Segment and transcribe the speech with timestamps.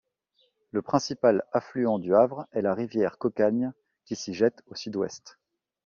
[0.71, 3.71] Le principal affluent du havre est la rivière Cocagne,
[4.05, 5.37] qui s'y jette au sud-ouest.